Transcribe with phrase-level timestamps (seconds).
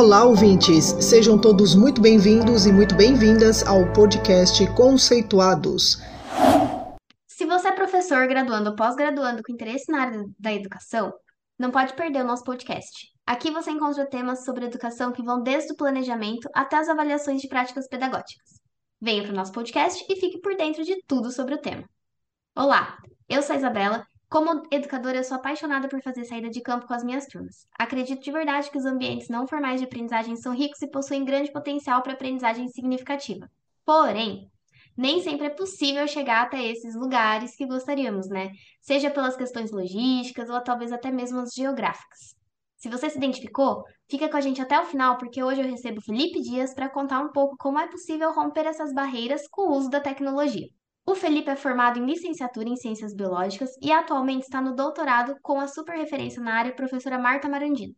[0.00, 0.96] Olá, ouvintes!
[0.98, 5.98] Sejam todos muito bem-vindos e muito bem-vindas ao podcast Conceituados.
[7.26, 11.12] Se você é professor, graduando ou pós-graduando com interesse na área da educação,
[11.58, 13.08] não pode perder o nosso podcast.
[13.26, 17.48] Aqui você encontra temas sobre educação que vão desde o planejamento até as avaliações de
[17.48, 18.58] práticas pedagógicas.
[19.02, 21.84] Venha para o nosso podcast e fique por dentro de tudo sobre o tema.
[22.56, 22.96] Olá,
[23.28, 26.94] eu sou a Isabela como educadora, eu sou apaixonada por fazer saída de campo com
[26.94, 27.66] as minhas turmas.
[27.76, 31.50] Acredito de verdade que os ambientes não formais de aprendizagem são ricos e possuem grande
[31.50, 33.50] potencial para aprendizagem significativa.
[33.84, 34.48] Porém,
[34.96, 38.52] nem sempre é possível chegar até esses lugares que gostaríamos, né?
[38.80, 42.36] Seja pelas questões logísticas ou talvez até mesmo as geográficas.
[42.76, 46.00] Se você se identificou, fica com a gente até o final, porque hoje eu recebo
[46.00, 49.90] Felipe Dias para contar um pouco como é possível romper essas barreiras com o uso
[49.90, 50.68] da tecnologia.
[51.06, 55.58] O Felipe é formado em licenciatura em Ciências Biológicas e atualmente está no doutorado com
[55.60, 57.94] a super referência na área professora Marta Marandino.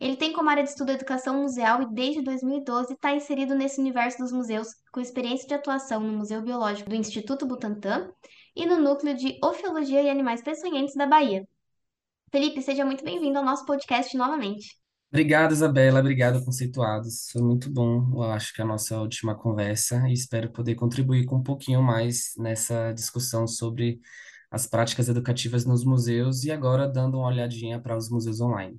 [0.00, 4.18] Ele tem como área de estudo educação museal e desde 2012 está inserido nesse universo
[4.18, 8.08] dos museus, com experiência de atuação no Museu Biológico do Instituto Butantan
[8.54, 11.46] e no Núcleo de Ofiologia e Animais Peçonhentos da Bahia.
[12.30, 14.76] Felipe, seja muito bem-vindo ao nosso podcast novamente.
[15.10, 16.00] Obrigado, Isabela.
[16.00, 17.30] Obrigado, conceituados.
[17.32, 21.36] Foi muito bom, eu acho que a nossa última conversa e espero poder contribuir com
[21.36, 24.00] um pouquinho mais nessa discussão sobre
[24.50, 28.78] as práticas educativas nos museus e agora dando uma olhadinha para os museus online.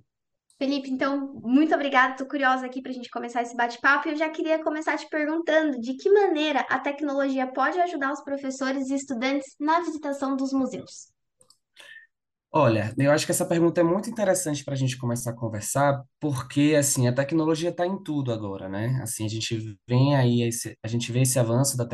[0.60, 2.12] Felipe, então, muito obrigada.
[2.12, 5.08] Estou curiosa aqui para a gente começar esse bate-papo e eu já queria começar te
[5.10, 10.52] perguntando de que maneira a tecnologia pode ajudar os professores e estudantes na visitação dos
[10.52, 11.08] museus.
[12.52, 16.04] Olha, eu acho que essa pergunta é muito interessante para a gente começar a conversar,
[16.20, 19.00] porque assim a tecnologia está em tudo agora, né?
[19.04, 21.86] Assim a gente vem aí esse, a gente vê esse avanço da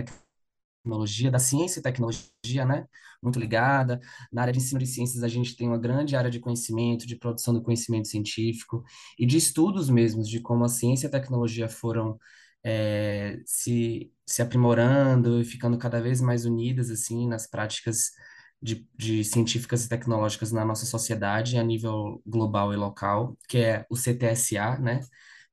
[0.83, 2.85] tecnologia, da ciência e tecnologia, né?
[3.23, 3.99] Muito ligada.
[4.31, 7.17] Na área de ensino de ciências a gente tem uma grande área de conhecimento, de
[7.17, 8.83] produção do conhecimento científico
[9.19, 12.17] e de estudos mesmos de como a ciência e a tecnologia foram
[12.63, 18.11] é, se se aprimorando e ficando cada vez mais unidas assim nas práticas
[18.65, 23.85] de, de científicas e tecnológicas na nossa sociedade a nível global e local, que é
[23.91, 25.01] o CTSA, né?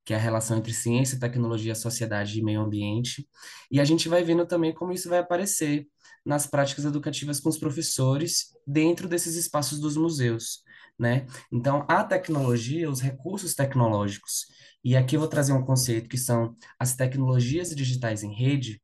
[0.05, 3.29] que é a relação entre ciência, tecnologia, sociedade e meio ambiente.
[3.71, 5.87] E a gente vai vendo também como isso vai aparecer
[6.25, 10.63] nas práticas educativas com os professores dentro desses espaços dos museus,
[10.99, 11.27] né?
[11.53, 14.47] Então, a tecnologia, os recursos tecnológicos,
[14.83, 18.81] e aqui eu vou trazer um conceito que são as tecnologias digitais em rede,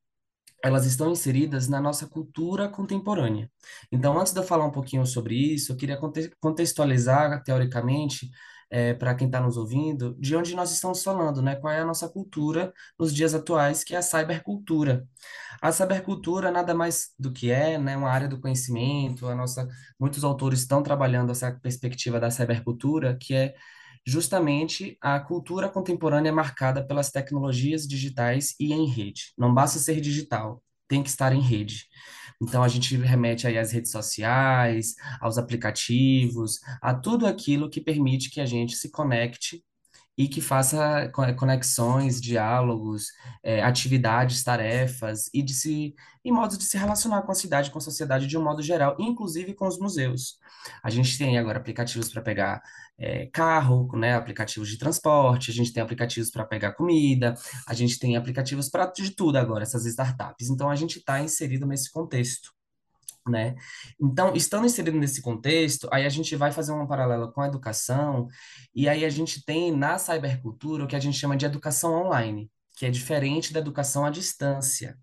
[0.62, 3.50] elas estão inseridas na nossa cultura contemporânea.
[3.92, 5.98] Então, antes de eu falar um pouquinho sobre isso, eu queria
[6.40, 8.28] contextualizar, teoricamente,
[8.70, 11.56] é, para quem está nos ouvindo, de onde nós estamos falando, né?
[11.56, 15.06] Qual é a nossa cultura nos dias atuais, que é a cybercultura.
[15.60, 19.26] A cybercultura nada mais do que é, né, uma área do conhecimento.
[19.26, 19.66] A nossa,
[19.98, 23.54] muitos autores estão trabalhando essa perspectiva da cybercultura, que é
[24.08, 29.34] justamente a cultura contemporânea é marcada pelas tecnologias digitais e em rede.
[29.36, 31.84] Não basta ser digital, tem que estar em rede.
[32.40, 38.30] Então a gente remete aí às redes sociais, aos aplicativos, a tudo aquilo que permite
[38.30, 39.62] que a gente se conecte
[40.18, 46.76] e que faça conexões, diálogos, é, atividades, tarefas e de se e modos de se
[46.76, 50.36] relacionar com a cidade, com a sociedade de um modo geral, inclusive com os museus.
[50.82, 52.60] A gente tem agora aplicativos para pegar
[52.98, 57.34] é, carro, né, aplicativos de transporte, a gente tem aplicativos para pegar comida,
[57.66, 60.50] a gente tem aplicativos para de tudo agora, essas startups.
[60.50, 62.57] Então a gente está inserido nesse contexto
[63.28, 63.54] né?
[64.00, 68.28] Então, estando inserido nesse contexto, aí a gente vai fazer uma paralela com a educação,
[68.74, 72.50] e aí a gente tem na cybercultura o que a gente chama de educação online,
[72.76, 74.96] que é diferente da educação à distância.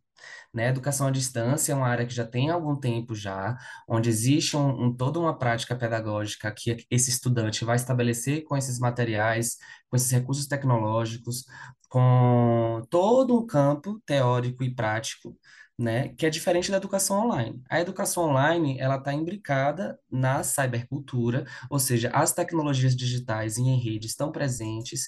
[0.54, 0.70] Né?
[0.70, 4.86] Educação à distância é uma área que já tem algum tempo já, onde existe um,
[4.86, 9.58] um, toda uma prática pedagógica que esse estudante vai estabelecer com esses materiais,
[9.90, 11.44] com esses recursos tecnológicos,
[11.90, 15.38] com todo um campo teórico e prático
[15.78, 17.62] né, que é diferente da educação online.
[17.70, 23.80] A educação online, ela está imbricada na cybercultura, ou seja, as tecnologias digitais e em
[23.80, 25.08] rede estão presentes,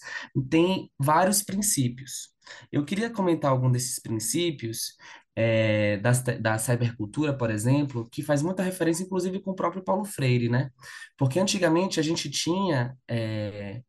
[0.49, 2.29] tem vários princípios.
[2.71, 4.95] Eu queria comentar algum desses princípios
[5.35, 10.03] é, da, da cybercultura, por exemplo, que faz muita referência, inclusive, com o próprio Paulo
[10.03, 10.71] Freire, né?
[11.17, 13.81] Porque antigamente a gente tinha é,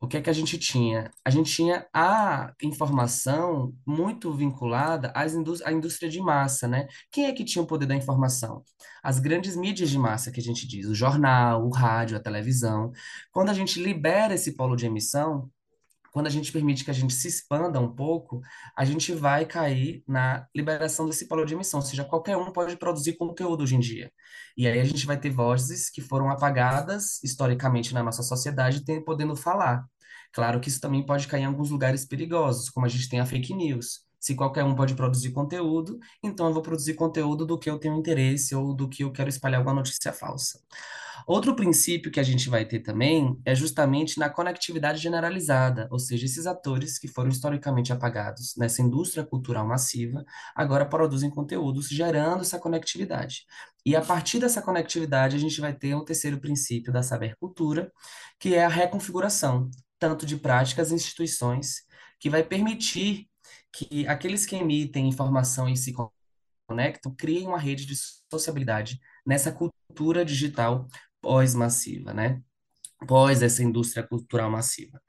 [0.00, 1.10] o que é que a gente tinha?
[1.24, 5.34] A gente tinha a informação muito vinculada às
[5.64, 6.86] à indústria de massa, né?
[7.10, 8.62] Quem é que tinha o poder da informação?
[9.02, 12.92] As grandes mídias de massa que a gente diz, o jornal, o rádio, a televisão.
[13.32, 15.50] Quando a gente libera esse polo de emissão,
[16.12, 18.40] quando a gente permite que a gente se expanda um pouco,
[18.76, 22.76] a gente vai cair na liberação desse polo de emissão, ou seja, qualquer um pode
[22.76, 24.10] produzir conteúdo hoje em dia.
[24.56, 29.36] E aí a gente vai ter vozes que foram apagadas historicamente na nossa sociedade, podendo
[29.36, 29.84] falar.
[30.32, 33.26] Claro que isso também pode cair em alguns lugares perigosos, como a gente tem a
[33.26, 34.06] fake news.
[34.20, 37.96] Se qualquer um pode produzir conteúdo, então eu vou produzir conteúdo do que eu tenho
[37.96, 40.60] interesse ou do que eu quero espalhar alguma notícia falsa.
[41.26, 46.26] Outro princípio que a gente vai ter também é justamente na conectividade generalizada, ou seja,
[46.26, 50.24] esses atores que foram historicamente apagados nessa indústria cultural massiva,
[50.54, 53.44] agora produzem conteúdos gerando essa conectividade.
[53.84, 57.92] E a partir dessa conectividade, a gente vai ter um terceiro princípio da sabercultura,
[58.38, 61.82] que é a reconfiguração, tanto de práticas e instituições,
[62.20, 63.28] que vai permitir
[63.72, 65.94] que aqueles que emitem informação e se
[66.66, 67.94] conectam criem uma rede de
[68.30, 70.86] sociabilidade nessa cultura digital
[71.20, 72.42] pós-massiva, né?
[73.06, 75.00] Pós essa indústria cultural massiva.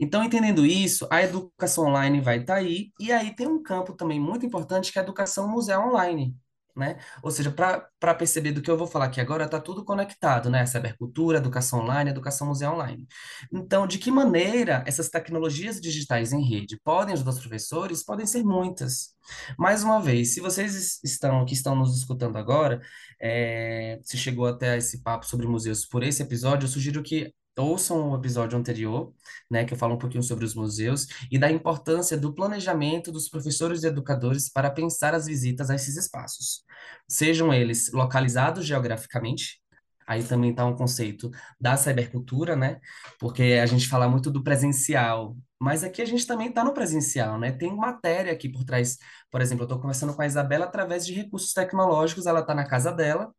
[0.00, 3.94] Então, entendendo isso, a educação online vai estar tá aí, e aí tem um campo
[3.94, 6.36] também muito importante que é a educação museal online
[6.76, 6.98] né?
[7.22, 10.66] Ou seja, para perceber do que eu vou falar aqui agora, está tudo conectado, né?
[10.66, 13.06] Cybercultura, educação online, educação museu online.
[13.52, 18.04] Então, de que maneira essas tecnologias digitais em rede podem ajudar os professores?
[18.04, 19.14] Podem ser muitas.
[19.58, 22.80] Mais uma vez, se vocês estão que estão nos escutando agora,
[23.20, 28.10] é, se chegou até esse papo sobre museus por esse episódio, eu sugiro que ouçam
[28.10, 29.12] o episódio anterior,
[29.50, 33.28] né, que eu falo um pouquinho sobre os museus e da importância do planejamento dos
[33.28, 36.64] professores e educadores para pensar as visitas a esses espaços.
[37.08, 39.60] Sejam eles localizados geograficamente,
[40.06, 41.30] aí também está um conceito
[41.60, 42.78] da cybercultura, né,
[43.18, 47.38] porque a gente fala muito do presencial, mas aqui a gente também está no presencial,
[47.38, 47.50] né?
[47.50, 48.98] Tem matéria aqui por trás.
[49.30, 52.66] Por exemplo, eu estou conversando com a Isabela através de recursos tecnológicos, ela está na
[52.68, 53.32] casa dela,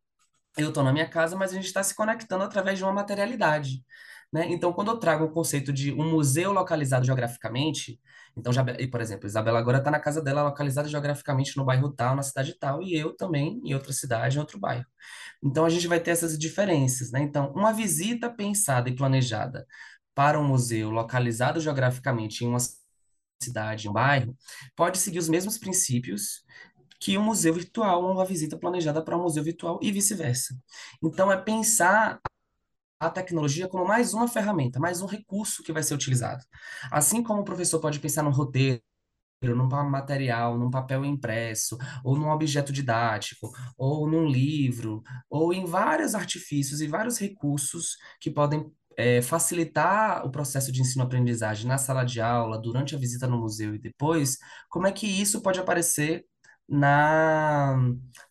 [0.62, 3.82] eu estou na minha casa, mas a gente está se conectando através de uma materialidade.
[4.32, 4.46] Né?
[4.50, 8.00] Então, quando eu trago o conceito de um museu localizado geograficamente,
[8.36, 12.14] então, já, por exemplo, Isabela agora está na casa dela localizada geograficamente no bairro tal,
[12.14, 14.86] na cidade tal, e eu também em outra cidade, em outro bairro.
[15.42, 17.10] Então, a gente vai ter essas diferenças.
[17.10, 17.20] Né?
[17.22, 19.66] Então, uma visita pensada e planejada
[20.14, 22.58] para um museu localizado geograficamente em uma
[23.42, 24.36] cidade, um bairro,
[24.76, 26.42] pode seguir os mesmos princípios
[27.00, 30.54] que um museu virtual uma visita planejada para um museu virtual e vice-versa.
[31.02, 32.20] Então, é pensar
[33.00, 36.44] a tecnologia como mais uma ferramenta, mais um recurso que vai ser utilizado.
[36.90, 38.82] Assim como o professor pode pensar num roteiro,
[39.42, 46.14] num material, num papel impresso, ou num objeto didático, ou num livro, ou em vários
[46.14, 52.20] artifícios e vários recursos que podem é, facilitar o processo de ensino-aprendizagem na sala de
[52.20, 56.26] aula, durante a visita no museu e depois, como é que isso pode aparecer
[56.68, 57.76] na,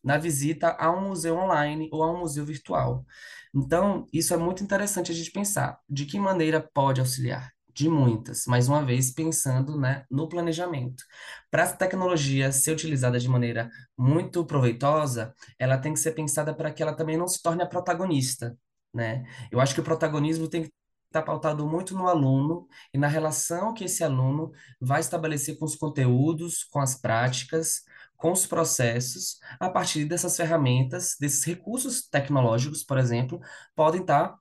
[0.04, 3.06] na visita a um museu online ou a um museu virtual.
[3.54, 5.80] Então, isso é muito interessante a gente pensar.
[5.90, 7.52] De que maneira pode auxiliar?
[7.74, 11.04] De muitas, mais uma vez pensando, né, no planejamento.
[11.52, 16.72] Para essa tecnologia ser utilizada de maneira muito proveitosa, ela tem que ser pensada para
[16.72, 18.58] que ela também não se torne a protagonista,
[18.94, 19.26] né?
[19.52, 20.72] Eu acho que o protagonismo tem que
[21.08, 24.52] estar pautado muito no aluno e na relação que esse aluno
[24.82, 27.84] vai estabelecer com os conteúdos, com as práticas,
[28.18, 33.40] com os processos, a partir dessas ferramentas, desses recursos tecnológicos, por exemplo,
[33.76, 34.36] podem estar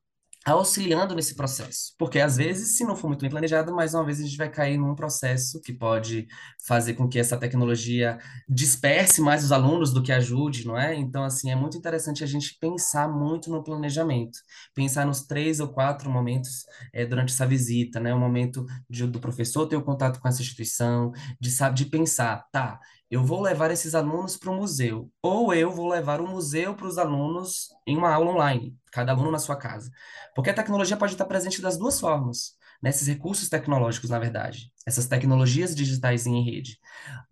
[0.52, 1.92] auxiliando nesse processo.
[1.98, 4.48] Porque às vezes, se não for muito bem planejado, mais uma vez a gente vai
[4.48, 6.28] cair num processo que pode
[6.66, 8.16] fazer com que essa tecnologia
[8.48, 10.94] disperse mais os alunos do que ajude, não é?
[10.94, 14.38] Então, assim, é muito interessante a gente pensar muito no planejamento,
[14.72, 18.14] pensar nos três ou quatro momentos é, durante essa visita, né?
[18.14, 22.46] O momento de, do professor ter o contato com essa instituição, de, sabe, de pensar,
[22.52, 22.78] tá,
[23.10, 26.86] eu vou levar esses alunos para o museu, ou eu vou levar o museu para
[26.86, 29.90] os alunos em uma aula online, cada aluno na sua casa.
[30.34, 35.06] Porque a tecnologia pode estar presente das duas formas, nesses recursos tecnológicos, na verdade, essas
[35.06, 36.78] tecnologias digitais em rede.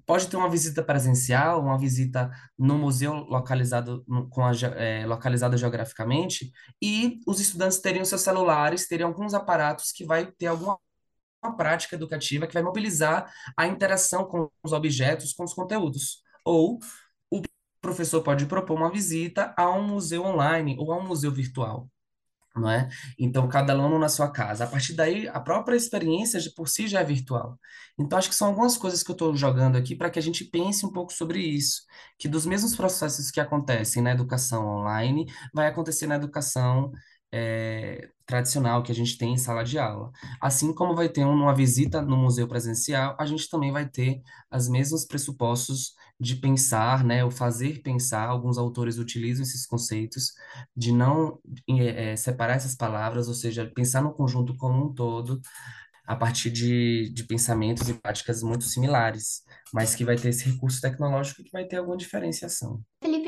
[0.07, 6.53] Pode ter uma visita presencial, uma visita no museu localizado, com a, é, localizado geograficamente,
[6.81, 10.79] e os estudantes teriam seus celulares, teriam alguns aparatos que vai ter alguma
[11.45, 16.23] uma prática educativa que vai mobilizar a interação com os objetos, com os conteúdos.
[16.45, 16.79] Ou
[17.31, 17.43] o
[17.81, 21.89] professor pode propor uma visita a um museu online ou a um museu virtual.
[22.57, 22.89] Não é?
[23.19, 24.63] Então, cada aluno na sua casa.
[24.63, 27.59] A partir daí, a própria experiência de por si já é virtual.
[27.99, 30.45] Então, acho que são algumas coisas que eu estou jogando aqui para que a gente
[30.45, 31.83] pense um pouco sobre isso.
[32.17, 36.93] Que dos mesmos processos que acontecem na educação online, vai acontecer na educação
[37.37, 40.13] é, tradicional que a gente tem em sala de aula.
[40.41, 44.23] Assim como vai ter uma visita no museu presencial, a gente também vai ter
[44.53, 48.29] os mesmos pressupostos de pensar, né, o fazer pensar.
[48.29, 50.33] Alguns autores utilizam esses conceitos
[50.77, 55.41] de não é, separar essas palavras, ou seja, pensar no conjunto como um todo,
[56.07, 60.81] a partir de, de pensamentos e práticas muito similares, mas que vai ter esse recurso
[60.81, 62.81] tecnológico que vai ter alguma diferenciação.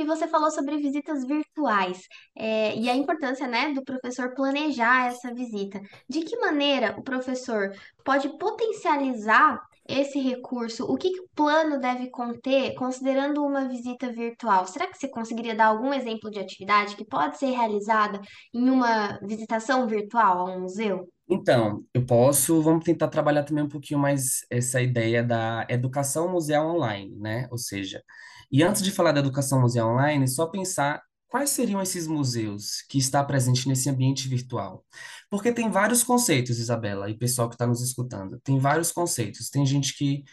[0.07, 2.03] Você falou sobre visitas virtuais,
[2.37, 5.81] é, e a importância, né, do professor planejar essa visita.
[6.09, 7.73] De que maneira o professor
[8.05, 10.85] pode potencializar esse recurso?
[10.85, 14.67] O que que o plano deve conter, considerando uma visita virtual?
[14.67, 18.21] Será que você conseguiria dar algum exemplo de atividade que pode ser realizada
[18.53, 21.09] em uma visitação virtual a um museu?
[21.29, 26.77] Então, eu posso, vamos tentar trabalhar também um pouquinho mais essa ideia da educação museal
[26.77, 27.49] online, né?
[27.51, 28.01] Ou seja,
[28.51, 32.99] e antes de falar da educação museal online, só pensar quais seriam esses museus que
[32.99, 34.85] está presente nesse ambiente virtual.
[35.31, 39.51] Porque tem vários conceitos, Isabela, e pessoal que está nos escutando, tem vários conceitos.
[39.51, 40.25] Tem gente que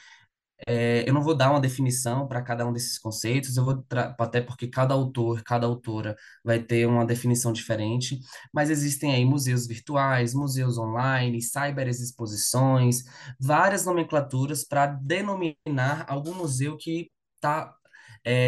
[0.67, 3.85] é, eu não vou dar uma definição para cada um desses conceitos, eu vou
[4.19, 8.19] até porque cada autor, cada autora vai ter uma definição diferente,
[8.53, 13.03] mas existem aí museus virtuais, museus online, cyberexposições,
[13.39, 17.75] várias nomenclaturas para denominar algum museu que está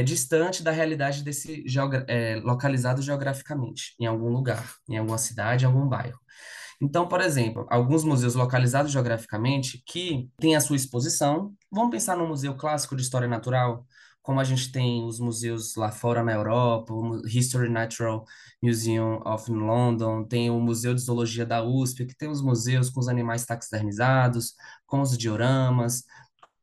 [0.03, 5.67] distante da realidade desse geogra- é, localizado geograficamente, em algum lugar, em alguma cidade, em
[5.67, 6.19] algum bairro.
[6.81, 12.27] Então, por exemplo, alguns museus localizados geograficamente que têm a sua exposição, vamos pensar no
[12.27, 13.85] Museu Clássico de História Natural,
[14.21, 18.25] como a gente tem os museus lá fora na Europa, o History Natural
[18.61, 22.99] Museum of London, tem o Museu de Zoologia da USP, que tem os museus com
[22.99, 24.55] os animais taxidermizados,
[24.87, 26.03] com os dioramas,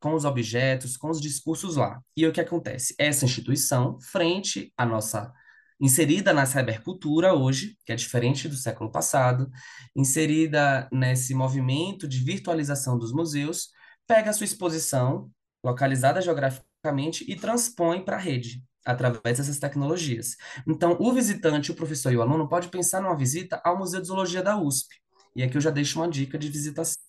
[0.03, 2.01] com os objetos, com os discursos lá.
[2.17, 2.93] E o que acontece?
[2.97, 5.31] Essa instituição, frente à nossa
[5.79, 9.49] inserida na cybercultura hoje, que é diferente do século passado,
[9.95, 13.69] inserida nesse movimento de virtualização dos museus,
[14.05, 15.31] pega a sua exposição,
[15.63, 20.35] localizada geograficamente, e transpõe para a rede, através dessas tecnologias.
[20.67, 24.07] Então, o visitante, o professor e o aluno pode pensar numa visita ao Museu de
[24.07, 24.93] Zoologia da USP.
[25.33, 27.01] E aqui eu já deixo uma dica de visitação.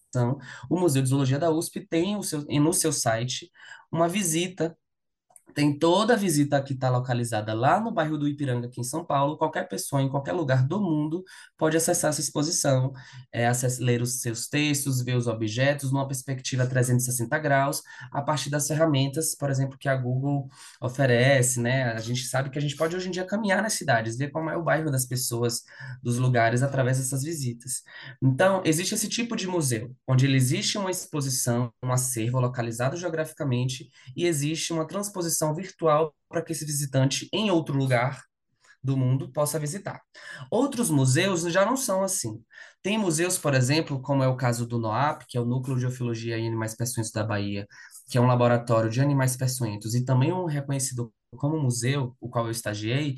[0.71, 3.51] O Museu de Zoologia da USP tem o seu, no seu site
[3.91, 4.77] uma visita
[5.55, 9.05] tem toda a visita que está localizada lá no bairro do Ipiranga, aqui em São
[9.05, 9.37] Paulo.
[9.39, 11.23] Qualquer pessoa em qualquer lugar do mundo
[11.57, 12.93] pode acessar essa exposição,
[13.33, 17.83] é, acess- ler os seus textos, ver os objetos numa perspectiva 360 graus,
[18.13, 20.49] a partir das ferramentas, por exemplo, que a Google
[20.81, 21.85] oferece, né?
[21.93, 24.51] A gente sabe que a gente pode hoje em dia caminhar nas cidades, ver como
[24.51, 25.63] é o bairro das pessoas,
[26.03, 27.83] dos lugares, através dessas visitas.
[28.23, 34.27] Então, existe esse tipo de museu, onde existe uma exposição, um acervo localizado geograficamente e
[34.27, 38.23] existe uma transposição virtual para que esse visitante em outro lugar
[38.83, 40.01] do mundo possa visitar.
[40.51, 42.41] Outros museus já não são assim.
[42.83, 45.87] Tem museus, por exemplo, como é o caso do NOAP, que é o Núcleo de
[45.87, 47.67] Ofilogia e Animais Peçonhentos da Bahia,
[48.09, 52.45] que é um laboratório de animais peçonhentos e também um reconhecido como museu, o qual
[52.45, 53.17] eu estagiei,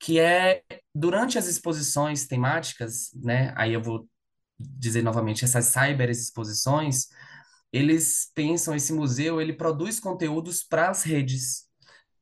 [0.00, 0.62] que é
[0.94, 3.54] durante as exposições temáticas, né?
[3.56, 4.08] Aí eu vou
[4.58, 7.06] dizer novamente, essas cyber exposições,
[7.72, 11.63] eles pensam, esse museu, ele produz conteúdos para as redes,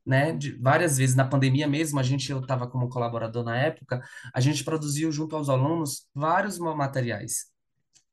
[0.05, 0.33] né?
[0.33, 4.01] De, várias vezes, na pandemia mesmo, a gente, eu estava como colaborador na época,
[4.33, 7.51] a gente produziu junto aos alunos vários ma- materiais.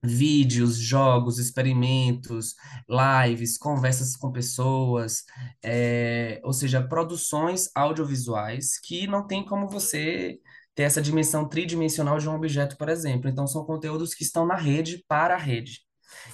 [0.02, 2.54] Vídeos, jogos, experimentos,
[2.88, 5.24] lives, conversas com pessoas,
[5.62, 10.38] é, ou seja, produções audiovisuais que não tem como você
[10.74, 13.28] ter essa dimensão tridimensional de um objeto, por exemplo.
[13.28, 15.80] Então, são conteúdos que estão na rede para a rede.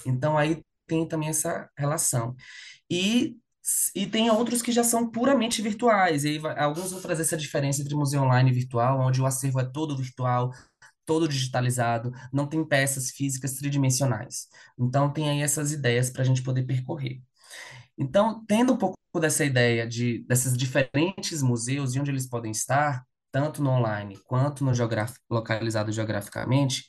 [0.05, 2.35] Então, aí tem também essa relação.
[2.89, 3.35] E,
[3.93, 6.23] e tem outros que já são puramente virtuais.
[6.23, 9.65] E alguns vão trazer essa diferença entre museu online e virtual, onde o acervo é
[9.65, 10.51] todo virtual,
[11.05, 14.47] todo digitalizado, não tem peças físicas tridimensionais.
[14.77, 17.21] Então, tem aí essas ideias para a gente poder percorrer.
[17.97, 23.06] Então, tendo um pouco dessa ideia de desses diferentes museus e onde eles podem estar,
[23.37, 26.85] tanto no online quanto no geograf- localizado geograficamente,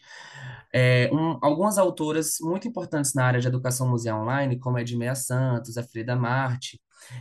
[0.72, 5.14] é, um- algumas autoras muito importantes na área de educação museal online, como a Edmeia
[5.14, 6.80] Santos, a Frida Marte,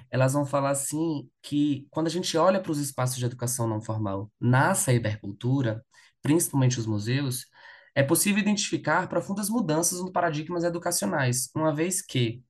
[0.09, 3.81] elas vão falar assim que quando a gente olha para os espaços de educação não
[3.81, 5.83] formal na cybercultura,
[6.21, 7.45] principalmente os museus,
[7.93, 12.41] é possível identificar profundas mudanças nos paradigmas educacionais, uma vez que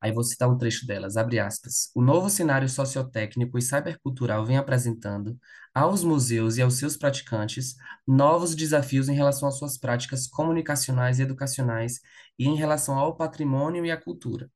[0.00, 1.90] Aí vou citar um trecho delas, abre aspas.
[1.94, 5.36] O novo cenário sociotécnico e cybercultural vem apresentando
[5.74, 7.74] aos museus e aos seus praticantes
[8.06, 12.00] novos desafios em relação às suas práticas comunicacionais e educacionais
[12.38, 14.48] e em relação ao patrimônio e à cultura.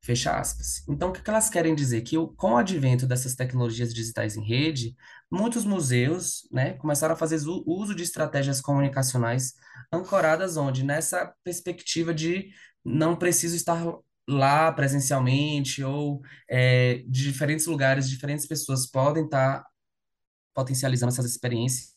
[0.00, 0.84] Fecha aspas.
[0.88, 2.02] Então, o que elas querem dizer?
[2.02, 4.94] Que com o advento dessas tecnologias digitais em rede,
[5.30, 9.54] muitos museus, né, começaram a fazer uso de estratégias comunicacionais
[9.92, 10.84] ancoradas onde?
[10.84, 12.50] Nessa perspectiva de
[12.84, 13.84] não preciso estar
[14.28, 19.64] lá presencialmente ou é, de diferentes lugares, diferentes pessoas podem estar
[20.54, 21.96] potencializando essas experiências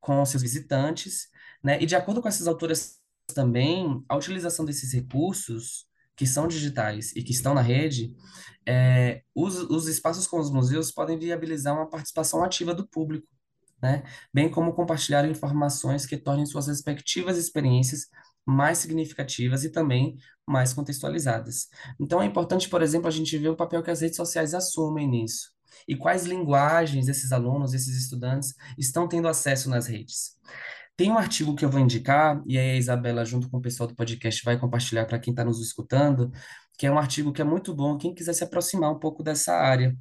[0.00, 1.28] com seus visitantes,
[1.62, 1.80] né?
[1.80, 2.98] E de acordo com essas autoras
[3.34, 5.86] também, a utilização desses recursos
[6.16, 8.14] que são digitais e que estão na rede,
[8.66, 13.28] é, os, os espaços com os museus podem viabilizar uma participação ativa do público,
[13.82, 14.02] né?
[14.32, 18.08] Bem como compartilhar informações que tornem suas respectivas experiências
[18.46, 21.68] mais significativas e também mais contextualizadas.
[22.00, 25.08] Então, é importante, por exemplo, a gente ver o papel que as redes sociais assumem
[25.08, 30.36] nisso e quais linguagens esses alunos, esses estudantes estão tendo acesso nas redes.
[30.96, 33.86] Tem um artigo que eu vou indicar, e aí a Isabela, junto com o pessoal
[33.86, 36.32] do podcast, vai compartilhar para quem está nos escutando,
[36.78, 39.54] que é um artigo que é muito bom, quem quiser se aproximar um pouco dessa
[39.54, 39.94] área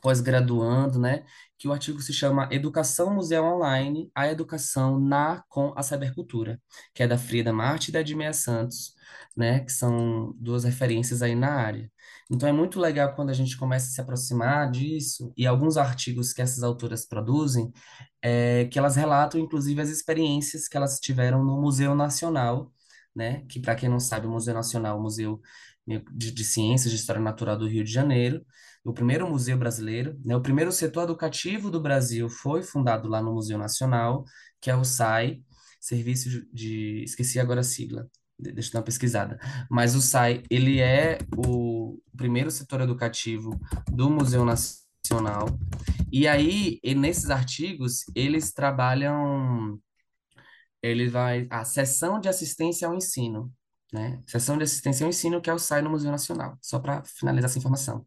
[0.00, 1.24] pós-graduando, né?
[1.62, 6.60] Que o artigo se chama Educação Museu Online, a educação na com a cybercultura,
[6.92, 8.96] que é da Frida Marte e da Edmeia Santos,
[9.36, 9.60] né?
[9.60, 11.88] Que são duas referências aí na área.
[12.28, 16.32] Então é muito legal quando a gente começa a se aproximar disso e alguns artigos
[16.32, 17.72] que essas autoras produzem,
[18.20, 22.72] é, que elas relatam inclusive as experiências que elas tiveram no Museu Nacional,
[23.14, 23.44] né?
[23.48, 25.40] Que para quem não sabe, o Museu Nacional, é o Museu
[25.86, 28.44] de, de Ciências de História Natural do Rio de Janeiro,
[28.84, 30.36] o primeiro museu brasileiro, né?
[30.36, 34.24] O primeiro setor educativo do Brasil foi fundado lá no Museu Nacional,
[34.60, 35.42] que é o SAI,
[35.80, 38.08] Serviço de, esqueci agora a sigla,
[38.38, 39.36] deixa eu dar uma pesquisada.
[39.68, 43.58] Mas o SAI, ele é o primeiro setor educativo
[43.90, 45.48] do Museu Nacional.
[46.12, 49.80] E aí, e nesses artigos, eles trabalham
[50.82, 53.52] ele vai a seção de assistência ao ensino,
[53.92, 54.20] né?
[54.26, 57.50] Seção de assistência ao ensino que é o SAI no Museu Nacional, só para finalizar
[57.50, 58.06] essa informação.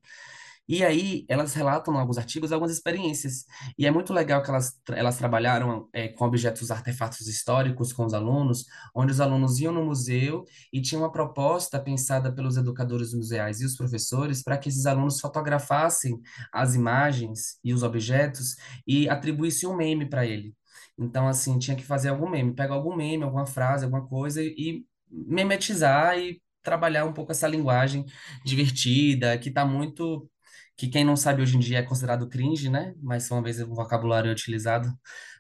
[0.68, 3.46] E aí, elas relatam em alguns artigos algumas experiências.
[3.78, 8.16] E é muito legal que elas, elas trabalharam é, com objetos, artefatos históricos com os
[8.16, 8.66] alunos,
[8.96, 13.66] onde os alunos iam no museu e tinha uma proposta pensada pelos educadores museais e
[13.66, 16.20] os professores para que esses alunos fotografassem
[16.52, 18.56] as imagens e os objetos
[18.88, 20.56] e atribuíssem um meme para ele.
[20.98, 24.84] Então, assim, tinha que fazer algum meme, pegar algum meme, alguma frase, alguma coisa e
[25.10, 28.06] memetizar e trabalhar um pouco essa linguagem
[28.44, 30.30] divertida, que está muito
[30.78, 32.94] que quem não sabe hoje em dia é considerado cringe, né?
[33.02, 34.90] Mas uma vez o vocabulário é utilizado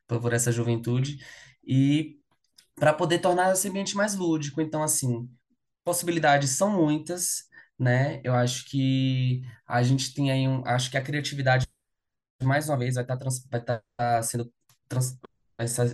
[0.07, 1.17] por essa juventude
[1.65, 2.19] e
[2.75, 4.62] para poder tornar esse ambiente mais lúdico.
[4.62, 5.29] Então, assim,
[5.84, 7.45] possibilidades são muitas,
[7.80, 8.21] né?
[8.23, 11.67] Eu acho que a gente tem aí um, acho que a criatividade
[12.43, 14.51] mais uma vez vai estar tá, estar tá sendo
[14.88, 15.17] trans,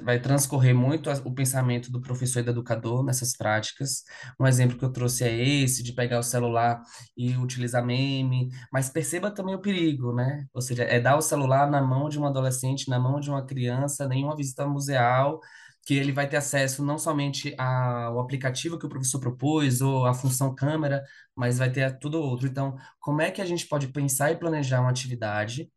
[0.04, 4.04] vai transcorrer muito o pensamento do professor e do educador nessas práticas.
[4.40, 6.82] Um exemplo que eu trouxe é esse, de pegar o celular
[7.16, 10.46] e utilizar meme, mas perceba também o perigo, né?
[10.54, 13.46] Ou seja, é dar o celular na mão de um adolescente, na mão de uma
[13.46, 15.40] criança, nenhuma visita museal,
[15.84, 20.14] que ele vai ter acesso não somente ao aplicativo que o professor propôs ou à
[20.14, 21.04] função câmera,
[21.36, 22.48] mas vai ter tudo outro.
[22.48, 25.72] Então, como é que a gente pode pensar e planejar uma atividade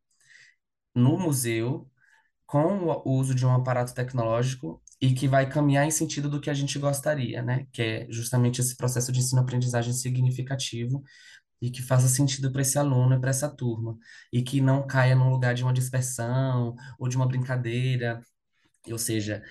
[0.95, 1.91] no museu
[2.47, 6.51] com o uso de um aparato tecnológico e que vai caminhar em sentido do que
[6.51, 7.67] a gente gostaria, né?
[7.73, 11.03] Que é justamente esse processo de ensino-aprendizagem significativo
[11.61, 13.97] e que faça sentido para esse aluno e para essa turma.
[14.33, 18.21] E que não caia num lugar de uma dispersão ou de uma brincadeira,
[18.91, 19.43] ou seja,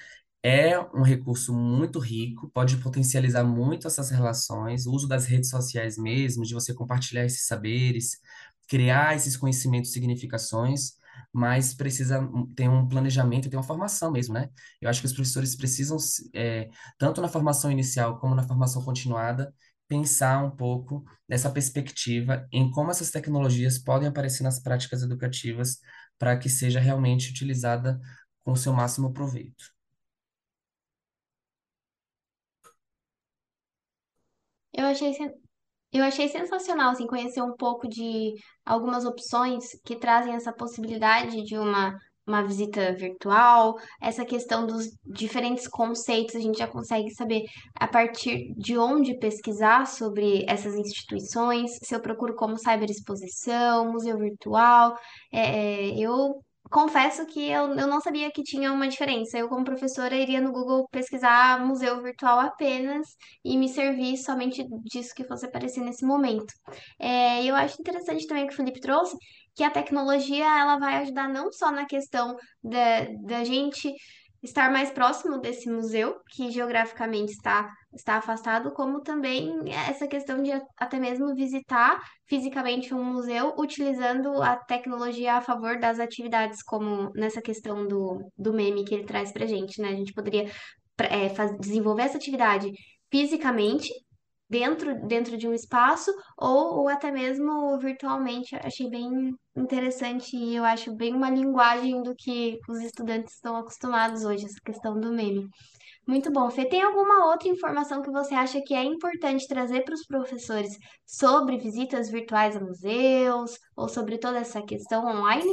[0.44, 5.98] é um recurso muito rico, pode potencializar muito essas relações, o uso das redes sociais
[5.98, 8.20] mesmo, de você compartilhar esses saberes,
[8.68, 10.98] criar esses conhecimentos, significações,
[11.32, 12.20] mas precisa
[12.56, 14.50] ter um planejamento, ter uma formação mesmo, né?
[14.82, 15.98] Eu acho que os professores precisam,
[16.34, 19.54] é, tanto na formação inicial como na formação continuada,
[19.88, 25.80] pensar um pouco nessa perspectiva em como essas tecnologias podem aparecer nas práticas educativas
[26.18, 28.00] para que seja realmente utilizada
[28.44, 29.74] com o seu máximo proveito.
[34.74, 35.14] Eu achei
[35.94, 38.34] eu achei sensacional, assim, conhecer um pouco de
[38.66, 45.68] algumas opções que trazem essa possibilidade de uma, uma visita virtual, essa questão dos diferentes
[45.68, 47.44] conceitos, a gente já consegue saber
[47.76, 54.98] a partir de onde pesquisar sobre essas instituições, se eu procuro como cyberexposição, museu virtual,
[55.32, 59.38] é, é eu confesso que eu, eu não sabia que tinha uma diferença.
[59.38, 63.08] Eu, como professora, iria no Google pesquisar museu virtual apenas
[63.44, 66.54] e me servir somente disso que fosse aparecer nesse momento.
[67.00, 69.18] É, eu acho interessante também que o Felipe trouxe
[69.56, 73.94] que a tecnologia ela vai ajudar não só na questão da, da gente
[74.44, 79.54] estar mais próximo desse museu, que geograficamente está, está afastado, como também
[79.88, 85.98] essa questão de até mesmo visitar fisicamente um museu utilizando a tecnologia a favor das
[86.00, 89.90] atividades, como nessa questão do, do meme que ele traz para gente, né?
[89.90, 90.52] A gente poderia
[90.98, 92.70] é, faz, desenvolver essa atividade
[93.10, 93.90] fisicamente
[94.54, 98.56] dentro, dentro de um espaço ou, ou até mesmo virtualmente.
[98.58, 104.24] Achei bem interessante e eu acho bem uma linguagem do que os estudantes estão acostumados
[104.24, 105.50] hoje, essa questão do meme.
[106.08, 106.52] Muito bom.
[106.52, 110.78] Fê, tem alguma outra informação que você acha que é importante trazer para os professores
[111.04, 115.52] sobre visitas virtuais a museus ou sobre toda essa questão online?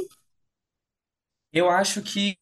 [1.51, 2.37] Eu acho que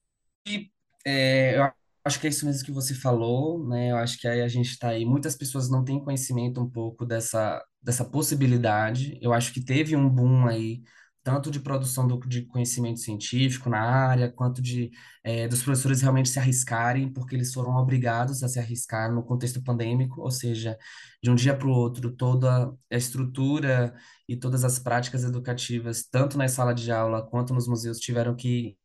[1.05, 1.71] é, eu
[2.09, 3.91] acho que é isso mesmo que você falou, né?
[3.91, 5.05] Eu acho que aí a gente está aí.
[5.05, 9.17] Muitas pessoas não têm conhecimento um pouco dessa, dessa possibilidade.
[9.21, 10.81] Eu acho que teve um boom aí,
[11.23, 14.89] tanto de produção do, de conhecimento científico na área, quanto de
[15.23, 19.61] é, dos professores realmente se arriscarem, porque eles foram obrigados a se arriscar no contexto
[19.63, 20.77] pandêmico, ou seja,
[21.21, 23.93] de um dia para o outro, toda a estrutura
[24.27, 28.78] e todas as práticas educativas, tanto na sala de aula quanto nos museus, tiveram que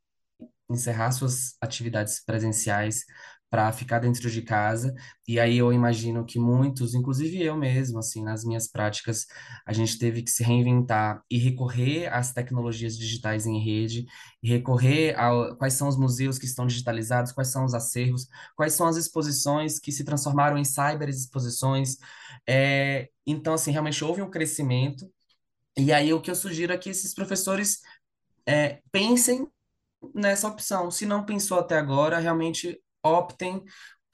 [0.71, 3.05] encerrar suas atividades presenciais
[3.55, 4.93] para ficar dentro de casa.
[5.29, 9.27] E aí eu imagino que muitos, inclusive eu mesmo, assim, nas minhas práticas,
[9.65, 14.07] a gente teve que se reinventar e recorrer às tecnologias digitais em rede,
[14.43, 18.89] recorrer a quais são os museus que estão digitalizados, quais são os acervos, quais são
[18.89, 21.97] as exposições que se transformaram em cyber exposições.
[22.49, 25.09] É, então, assim, realmente houve um crescimento.
[25.79, 27.81] E aí o que eu sugiro é que esses professores
[28.47, 29.47] é, pensem
[30.15, 30.91] nessa opção.
[30.91, 33.63] Se não pensou até agora, realmente optem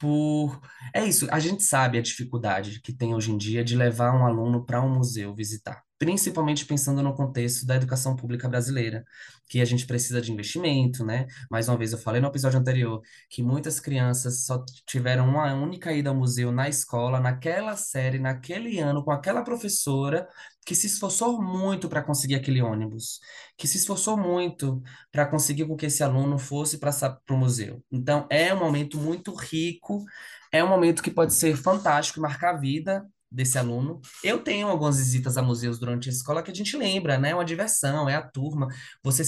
[0.01, 0.59] por.
[0.93, 4.25] É isso, a gente sabe a dificuldade que tem hoje em dia de levar um
[4.25, 9.03] aluno para um museu visitar, principalmente pensando no contexto da educação pública brasileira,
[9.47, 11.27] que a gente precisa de investimento, né?
[11.51, 15.93] Mais uma vez, eu falei no episódio anterior que muitas crianças só tiveram uma única
[15.93, 20.27] ida ao museu na escola, naquela série, naquele ano, com aquela professora
[20.65, 23.19] que se esforçou muito para conseguir aquele ônibus,
[23.57, 26.91] que se esforçou muito para conseguir com que esse aluno fosse para
[27.29, 27.83] o museu.
[27.91, 30.03] Então, é um momento muito rico,
[30.51, 34.01] é um momento que pode ser fantástico e marcar a vida desse aluno.
[34.23, 37.29] Eu tenho algumas visitas a museus durante a escola que a gente lembra, né?
[37.31, 38.67] É uma diversão, é a turma.
[39.03, 39.23] Você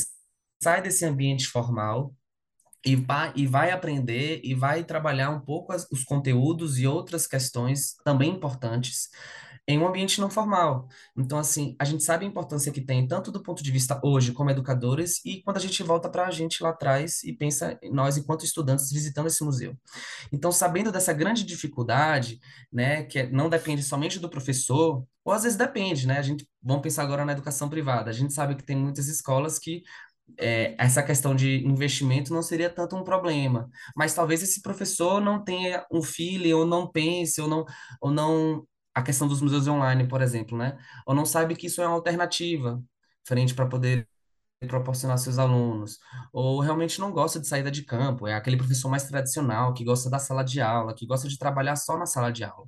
[0.61, 2.13] sai desse ambiente formal
[2.85, 7.25] e vai, e vai aprender e vai trabalhar um pouco as, os conteúdos e outras
[7.25, 9.09] questões também importantes
[9.67, 10.87] em um ambiente não formal.
[11.17, 14.33] Então, assim, a gente sabe a importância que tem, tanto do ponto de vista hoje
[14.33, 18.17] como educadores, e quando a gente volta para a gente lá atrás e pensa nós
[18.17, 19.75] enquanto estudantes visitando esse museu.
[20.31, 22.39] Então, sabendo dessa grande dificuldade,
[22.71, 26.17] né, que é, não depende somente do professor, ou às vezes depende, né?
[26.17, 28.09] A gente, vamos pensar agora na educação privada.
[28.09, 29.83] A gente sabe que tem muitas escolas que
[30.37, 35.43] é, essa questão de investimento não seria tanto um problema, mas talvez esse professor não
[35.43, 37.65] tenha um filho, ou não pense, ou não,
[38.01, 40.77] ou não a questão dos museus online, por exemplo, né?
[41.05, 42.81] Ou não sabe que isso é uma alternativa
[43.25, 44.07] frente para poder
[44.67, 45.99] proporcionar seus alunos,
[46.31, 50.09] ou realmente não gosta de saída de campo, é aquele professor mais tradicional que gosta
[50.09, 52.67] da sala de aula, que gosta de trabalhar só na sala de aula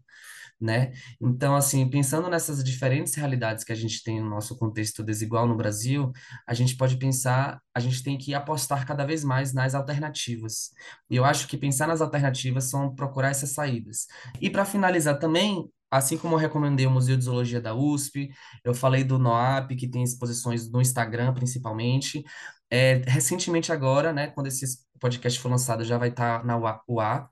[0.59, 0.93] né?
[1.21, 5.55] Então, assim, pensando nessas diferentes realidades que a gente tem no nosso contexto desigual no
[5.55, 6.11] Brasil,
[6.47, 10.71] a gente pode pensar, a gente tem que apostar cada vez mais nas alternativas.
[11.09, 14.07] E eu acho que pensar nas alternativas são procurar essas saídas.
[14.41, 18.29] E para finalizar também, Assim como eu recomendei o Museu de Zoologia da USP,
[18.65, 22.23] eu falei do NOAP, que tem exposições no Instagram, principalmente.
[22.69, 24.65] É, recentemente agora, né, quando esse
[24.99, 27.29] podcast for lançado, já vai estar tá na UA,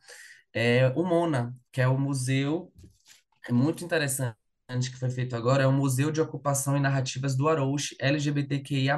[0.53, 2.71] é, o MONA, que é o Museu
[3.47, 4.35] é muito interessante
[4.89, 8.97] que foi feito agora é o Museu de Ocupação e Narrativas do Arouche LGBTQIA+.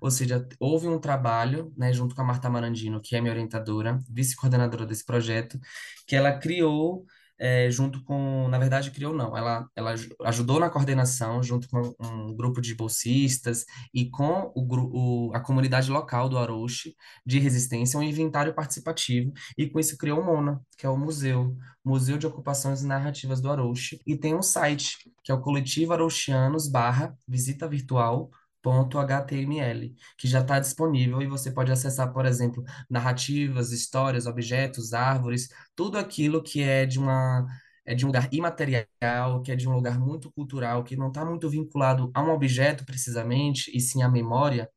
[0.00, 3.98] Ou seja, houve um trabalho, né, junto com a Marta Marandino, que é minha orientadora,
[4.10, 5.58] vice-coordenadora desse projeto,
[6.06, 7.06] que ela criou
[7.38, 9.94] é, junto com, na verdade, criou não, ela, ela
[10.24, 15.90] ajudou na coordenação junto com um grupo de bolsistas e com o, o, a comunidade
[15.90, 16.94] local do Arouche
[17.26, 21.56] de resistência, um inventário participativo, e com isso criou o MONA, que é o museu,
[21.84, 25.92] Museu de Ocupações e Narrativas do Arouche, e tem um site, que é o coletivo
[25.92, 28.30] Arouchianos barra visita virtual
[28.64, 35.48] .html, que já está disponível e você pode acessar, por exemplo, narrativas, histórias, objetos, árvores,
[35.74, 37.46] tudo aquilo que é de uma
[37.86, 41.24] é de um lugar imaterial, que é de um lugar muito cultural, que não está
[41.24, 44.70] muito vinculado a um objeto precisamente, e sim à memória,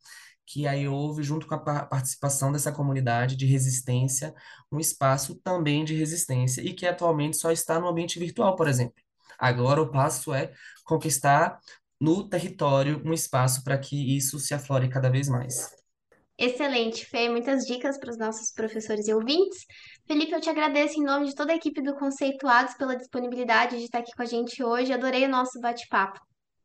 [0.45, 4.33] que aí houve, junto com a participação dessa comunidade de resistência,
[4.71, 8.95] um espaço também de resistência, e que atualmente só está no ambiente virtual, por exemplo.
[9.39, 10.51] Agora o passo é
[10.83, 11.59] conquistar
[11.99, 15.75] no território um espaço para que isso se aflore cada vez mais.
[16.37, 17.29] Excelente, Fê.
[17.29, 19.65] Muitas dicas para os nossos professores e ouvintes.
[20.05, 23.85] Felipe, eu te agradeço em nome de toda a equipe do Conceituados pela disponibilidade de
[23.85, 24.93] estar aqui com a gente hoje.
[24.93, 26.19] Adorei o nosso bate-papo.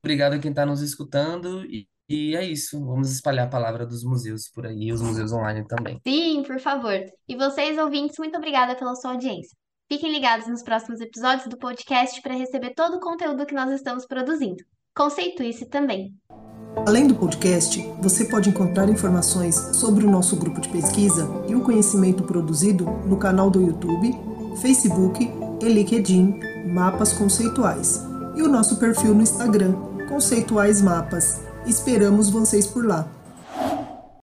[0.05, 2.79] Obrigado a quem está nos escutando e, e é isso.
[2.85, 5.99] Vamos espalhar a palavra dos museus por aí, os museus online também.
[6.07, 7.01] Sim, por favor.
[7.27, 9.57] E vocês, ouvintes, muito obrigada pela sua audiência.
[9.90, 14.07] Fiquem ligados nos próximos episódios do podcast para receber todo o conteúdo que nós estamos
[14.07, 14.62] produzindo.
[14.94, 16.14] Conceitue-se também.
[16.87, 21.62] Além do podcast, você pode encontrar informações sobre o nosso grupo de pesquisa e o
[21.62, 24.11] conhecimento produzido no canal do YouTube,
[24.61, 25.31] Facebook
[25.62, 26.40] e LinkedIn
[26.72, 28.00] Mapas Conceituais
[28.35, 29.74] e o nosso perfil no Instagram
[30.09, 31.40] Conceituais Mapas.
[31.66, 33.09] Esperamos vocês por lá.